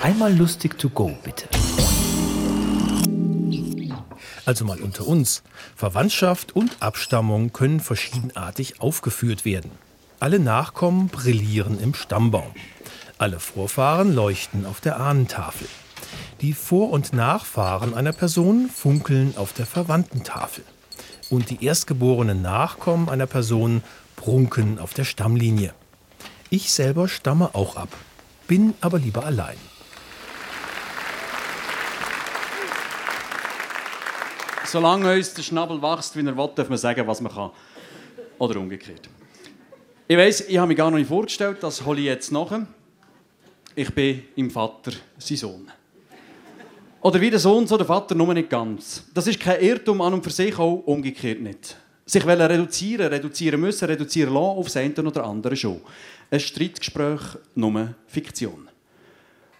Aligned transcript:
Einmal 0.00 0.32
lustig 0.32 0.78
to 0.78 0.88
go, 0.90 1.18
bitte. 1.24 1.48
Also 4.46 4.64
mal 4.64 4.80
unter 4.80 5.06
uns. 5.06 5.42
Verwandtschaft 5.74 6.54
und 6.54 6.80
Abstammung 6.80 7.52
können 7.52 7.80
verschiedenartig 7.80 8.80
aufgeführt 8.80 9.44
werden. 9.44 9.72
Alle 10.20 10.38
Nachkommen 10.38 11.08
brillieren 11.08 11.80
im 11.80 11.94
Stammbaum. 11.94 12.52
Alle 13.18 13.40
Vorfahren 13.40 14.14
leuchten 14.14 14.66
auf 14.66 14.80
der 14.80 15.00
Ahnentafel. 15.00 15.66
Die 16.42 16.52
Vor- 16.52 16.90
und 16.90 17.12
Nachfahren 17.12 17.92
einer 17.94 18.12
Person 18.12 18.70
funkeln 18.70 19.36
auf 19.36 19.52
der 19.52 19.66
Verwandtentafel. 19.66 20.62
Und 21.28 21.50
die 21.50 21.64
erstgeborenen 21.64 22.40
Nachkommen 22.40 23.08
einer 23.08 23.26
Person 23.26 23.82
prunken 24.14 24.78
auf 24.78 24.94
der 24.94 25.04
Stammlinie. 25.04 25.74
Ich 26.50 26.72
selber 26.72 27.08
stamme 27.08 27.54
auch 27.54 27.74
ab, 27.76 27.90
bin 28.46 28.74
aber 28.80 29.00
lieber 29.00 29.26
allein. 29.26 29.58
Solange 34.70 35.14
uns 35.14 35.32
der 35.32 35.42
Schnabel 35.42 35.80
wächst, 35.80 36.14
wie 36.14 36.20
er 36.20 36.36
will, 36.36 36.50
darf 36.54 36.68
man 36.68 36.76
sagen, 36.76 37.06
was 37.06 37.22
man 37.22 37.32
kann. 37.32 37.50
Oder 38.38 38.60
umgekehrt. 38.60 39.08
Ich 40.06 40.16
weiß, 40.16 40.42
ich 40.42 40.58
habe 40.58 40.68
mich 40.68 40.76
gar 40.76 40.90
noch 40.90 40.98
nicht 40.98 41.08
vorgestellt, 41.08 41.56
das 41.62 41.82
hole 41.82 42.00
ich 42.00 42.04
jetzt 42.04 42.30
nach. 42.30 42.52
Ich 43.74 43.94
bin 43.94 44.24
im 44.36 44.50
Vater 44.50 44.92
sein 45.16 45.36
Sohn. 45.38 45.72
Oder 47.00 47.18
wie 47.18 47.30
der 47.30 47.38
Sohn, 47.38 47.66
so 47.66 47.78
der 47.78 47.86
Vater, 47.86 48.14
nur 48.14 48.34
nicht 48.34 48.50
ganz. 48.50 49.04
Das 49.14 49.26
ist 49.26 49.40
kein 49.40 49.58
Irrtum 49.62 50.02
an 50.02 50.12
und 50.12 50.22
für 50.22 50.30
sich, 50.30 50.58
auch 50.58 50.82
umgekehrt 50.84 51.40
nicht. 51.40 51.74
Sich 52.04 52.26
reduzieren, 52.26 53.06
reduzieren 53.06 53.60
müssen, 53.62 53.86
reduzieren 53.86 54.34
lassen, 54.34 54.58
auf 54.58 54.66
das 54.66 54.76
eine 54.76 54.94
oder 54.96 55.24
andere 55.24 55.56
schon. 55.56 55.80
Ein 56.30 56.40
Streitgespräch, 56.40 57.20
nur 57.54 57.94
Fiktion. 58.06 58.68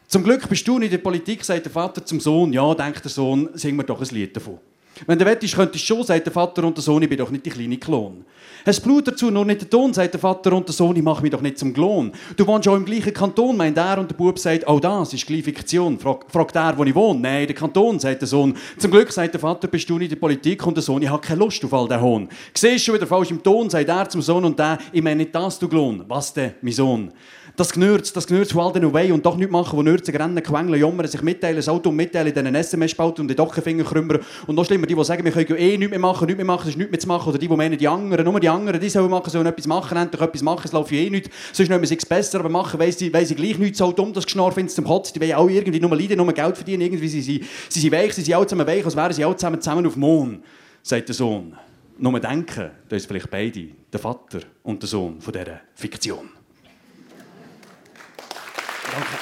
Zum 0.06 0.22
Glück 0.22 0.46
bist 0.50 0.68
du 0.68 0.78
nicht 0.78 0.92
in 0.92 0.98
der 0.98 1.02
Politik, 1.02 1.42
sagt 1.44 1.64
der 1.64 1.72
Vater 1.72 2.04
zum 2.04 2.20
Sohn. 2.20 2.52
Ja, 2.52 2.74
denkt 2.74 3.02
der 3.04 3.10
Sohn, 3.10 3.48
sing 3.54 3.74
mir 3.74 3.84
doch 3.84 4.02
ein 4.02 4.08
Lied 4.08 4.36
davon. 4.36 4.58
Wenn 5.06 5.18
du 5.18 5.24
wettest, 5.24 5.54
könntest 5.54 5.88
du 5.88 5.94
schon, 5.94 6.04
sagt 6.04 6.26
der 6.26 6.32
Vater 6.32 6.64
und 6.64 6.76
der 6.76 6.82
Sohn, 6.82 7.02
ich 7.02 7.08
bin 7.08 7.18
doch 7.18 7.30
nicht 7.30 7.46
die 7.46 7.50
kleine 7.50 7.76
Klon. 7.76 8.24
Hast 8.66 8.80
Blut 8.80 9.06
dazu, 9.06 9.30
nur 9.30 9.44
nicht 9.44 9.62
der 9.62 9.70
Ton, 9.70 9.94
sagt 9.94 10.12
der 10.14 10.20
Vater 10.20 10.52
und 10.52 10.66
der 10.66 10.74
Sohn, 10.74 10.96
ich 10.96 11.02
mache 11.02 11.22
mich 11.22 11.30
doch 11.30 11.40
nicht 11.40 11.58
zum 11.58 11.72
Klon. 11.72 12.12
Du 12.36 12.46
wohnst 12.46 12.68
auch 12.68 12.76
im 12.76 12.84
gleichen 12.84 13.12
Kanton, 13.12 13.56
meint 13.56 13.78
er 13.78 13.98
und 13.98 14.10
der 14.10 14.16
Bub 14.16 14.38
sagt, 14.38 14.66
oh 14.66 14.78
das 14.80 15.14
ist 15.14 15.26
gleich 15.26 15.44
Fiktion. 15.44 15.98
Frag, 15.98 16.26
fragt 16.28 16.56
er, 16.56 16.76
wo 16.76 16.84
ich 16.84 16.94
wohne. 16.94 17.20
Nein, 17.20 17.46
der 17.46 17.54
Kanton, 17.54 17.98
sagt 17.98 18.20
der 18.20 18.28
Sohn. 18.28 18.54
Zum 18.76 18.90
Glück, 18.90 19.12
sagt 19.12 19.34
der 19.34 19.40
Vater, 19.40 19.68
bist 19.68 19.88
du 19.88 19.94
nicht 19.98 20.12
in 20.12 20.16
der 20.18 20.20
Politik 20.20 20.66
und 20.66 20.76
der 20.76 20.82
Sohn, 20.82 21.02
ich 21.02 21.08
habe 21.08 21.22
keine 21.22 21.40
Lust 21.40 21.64
auf 21.64 21.72
all 21.72 21.88
den 21.88 22.00
Hohn. 22.00 22.28
Siehst 22.52 22.84
schon 22.84 22.94
wieder 22.94 23.06
falsch 23.06 23.30
im 23.30 23.42
Ton, 23.42 23.70
sagt 23.70 23.88
er 23.88 24.08
zum 24.08 24.22
Sohn 24.22 24.44
und 24.44 24.58
der, 24.58 24.78
ich 24.92 25.02
meine 25.02 25.16
nicht 25.16 25.34
das, 25.34 25.58
du 25.58 25.68
Klon. 25.68 26.04
Was 26.08 26.34
denn, 26.34 26.54
mein 26.60 26.72
Sohn? 26.72 27.12
Das 27.58 27.72
Gnürz, 27.72 28.12
das 28.12 28.28
Gnürz 28.28 28.52
von 28.52 28.60
all 28.62 28.72
den 28.72 28.94
Weh 28.94 29.10
und 29.10 29.26
doch 29.26 29.36
nicht 29.36 29.50
machen, 29.50 29.76
wo 29.76 29.82
Nürze 29.82 30.14
rennen, 30.14 30.40
quengeln, 30.40 30.80
jammern, 30.80 31.08
sich 31.08 31.22
mitteilen, 31.22 31.56
das 31.56 31.68
Auto 31.68 31.90
mitteilen, 31.90 32.32
diesen 32.32 32.54
SMS-Spalten 32.54 33.22
und 33.22 33.26
den 33.26 33.36
Dockenfinger 33.36 33.82
krümmern. 33.82 34.20
Und 34.46 34.54
noch 34.54 34.64
schlimmer, 34.64 34.86
die, 34.86 34.94
die 34.94 35.04
sagen, 35.04 35.24
wir 35.24 35.32
können 35.32 35.58
eh 35.58 35.76
nichts 35.76 35.90
mehr 35.90 35.98
machen, 35.98 36.26
nichts 36.26 36.36
mehr 36.36 36.46
machen, 36.46 36.68
es 36.68 36.74
ist 36.74 36.76
nichts 36.76 36.92
mehr 36.92 37.00
zu 37.00 37.08
machen. 37.08 37.28
Oder 37.30 37.38
die, 37.38 37.48
die 37.48 37.56
meinen, 37.56 37.76
die 37.76 37.88
anderen, 37.88 38.24
nur 38.26 38.38
die 38.38 38.48
anderen, 38.48 38.78
die 38.78 38.88
sollen 38.88 39.10
machen, 39.10 39.28
sollen 39.28 39.46
etwas 39.46 39.66
machen, 39.66 39.98
endlich 39.98 40.22
etwas 40.22 40.40
machen, 40.42 40.62
es 40.66 40.70
läuft 40.70 40.92
eh 40.92 41.10
nichts. 41.10 41.30
Sonst 41.52 41.68
nehmen 41.68 41.84
sie 41.84 41.96
es 41.96 42.06
besser, 42.06 42.38
aber 42.38 42.48
machen 42.48 42.78
weiss 42.78 42.96
sie, 42.96 43.10
sie 43.24 43.34
gleich 43.34 43.58
nichts. 43.58 43.78
So 43.78 43.90
dumm, 43.90 44.12
das 44.12 44.26
Geschnarr 44.26 44.52
findet 44.52 44.76
zum 44.76 44.84
Kotzen. 44.84 45.14
Die 45.14 45.20
wollen 45.20 45.34
auch 45.34 45.50
irgendwie 45.50 45.80
nur 45.80 45.96
leiden, 45.96 46.16
nur 46.16 46.32
Geld 46.32 46.54
verdienen. 46.54 46.82
Irgendwie 46.82 47.08
sie, 47.08 47.22
sie, 47.22 47.44
sie 47.68 47.80
sind 47.80 47.90
weich, 47.90 48.14
sie 48.14 48.22
sind 48.22 48.34
alle 48.36 48.46
zusammen 48.46 48.68
weich, 48.68 48.84
als 48.84 48.94
wären 48.94 49.12
sie 49.12 49.24
alle 49.24 49.34
zusammen, 49.34 49.60
zusammen 49.60 49.84
auf 49.84 49.94
dem 49.94 50.00
Mond, 50.00 50.44
sagt 50.84 51.08
der 51.08 51.14
Sohn. 51.16 51.56
Nur 51.98 52.20
denken, 52.20 52.70
das 52.88 52.98
ist 52.98 53.06
vielleicht 53.08 53.32
beide, 53.32 53.66
der 53.92 53.98
Vater 53.98 54.42
und 54.62 54.80
der 54.80 54.88
Sohn 54.88 55.20
von 55.20 55.32
dieser 55.32 55.58
Fiktion. 55.74 56.38
Danke. 58.98 59.18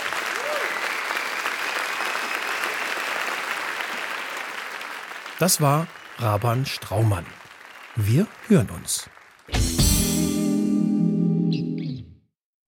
Das 5.39 5.61
war 5.61 5.87
Raban 6.19 6.65
Straumann. 6.65 7.27
Wir 7.95 8.27
hören 8.49 8.71
uns. 8.71 9.11